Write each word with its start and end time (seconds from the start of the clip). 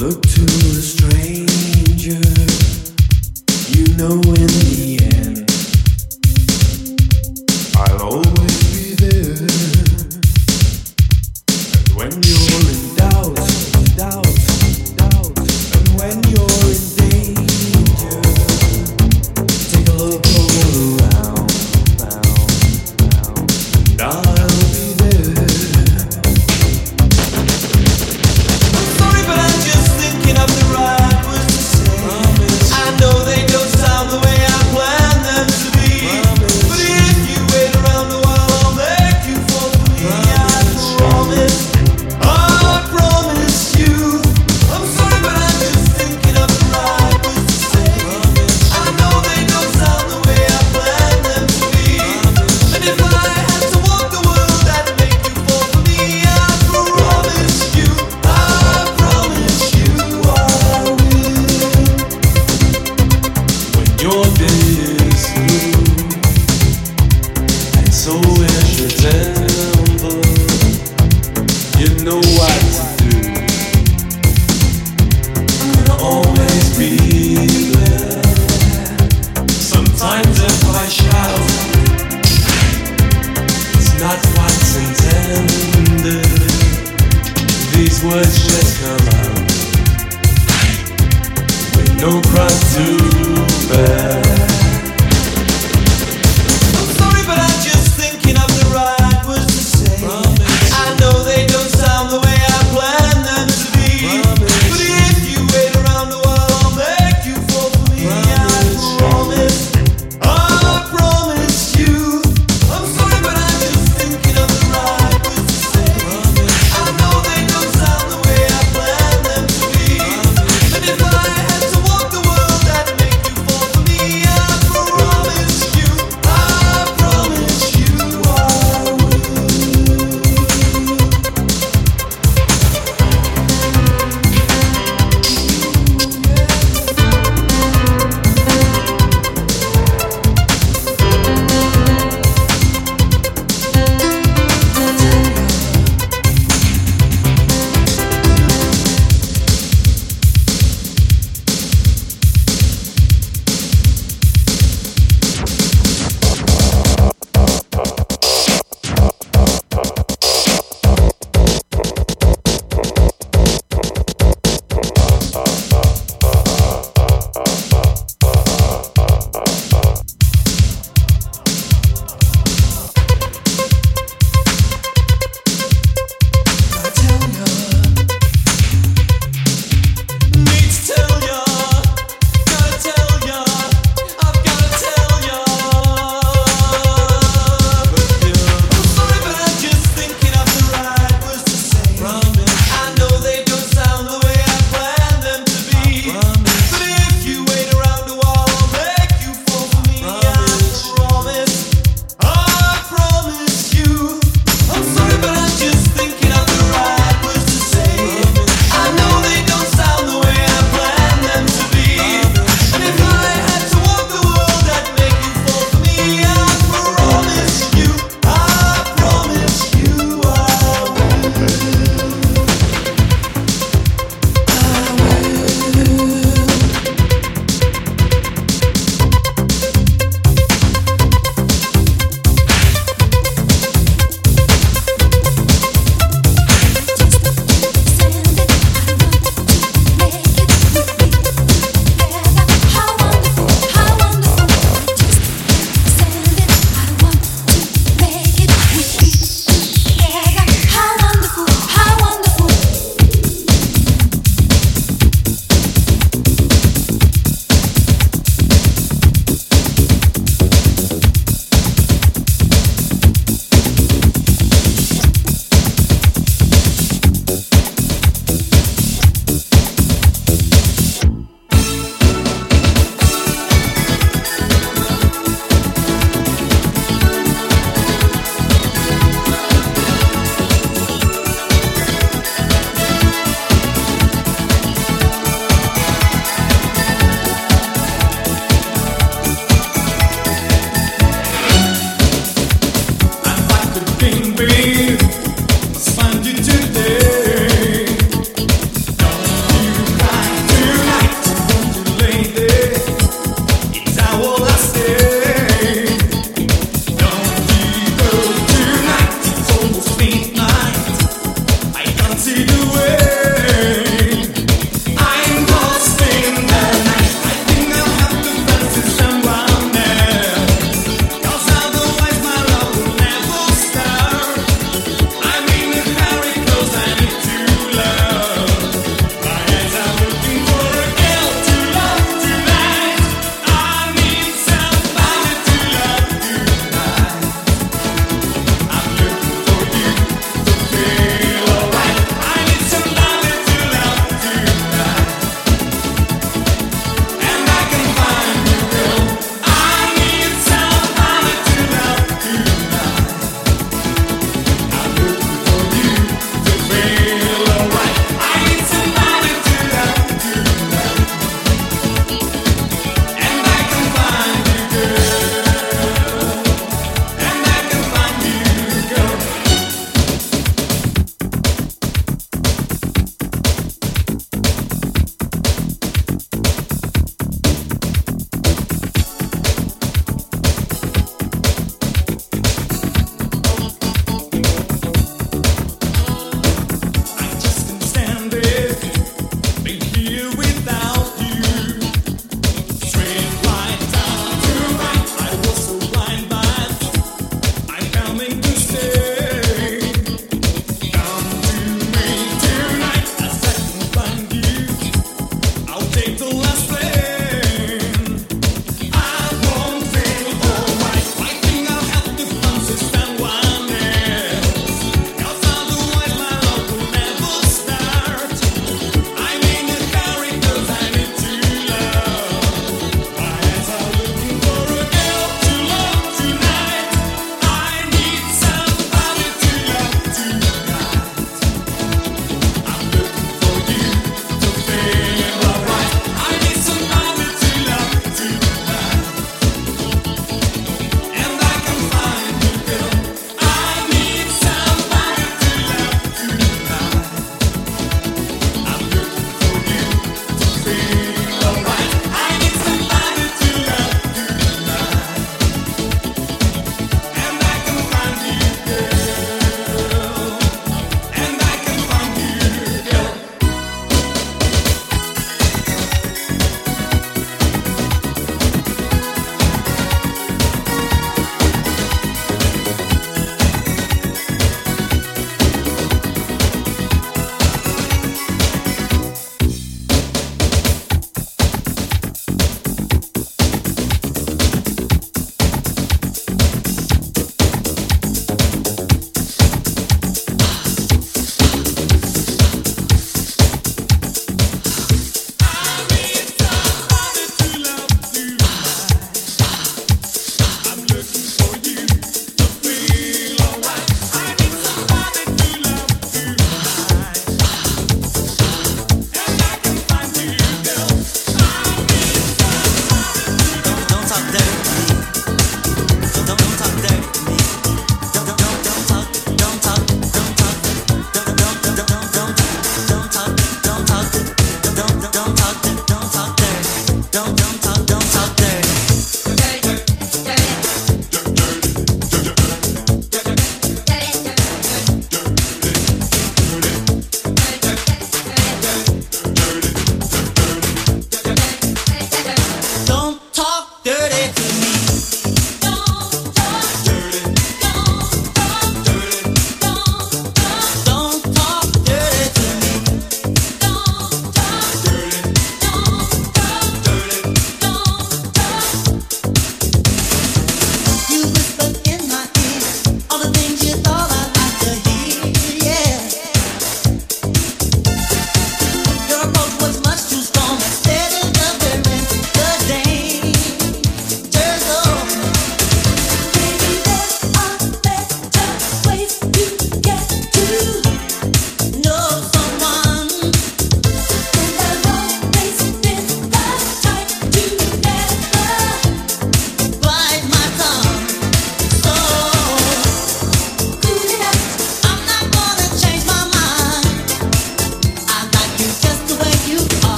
Look 0.00 0.22
to 0.22 0.42
a 0.42 0.80
stranger, 0.80 2.20
you 3.74 3.96
know 3.96 4.14
in 4.14 4.46
the 4.46 4.98
end. 5.02 5.17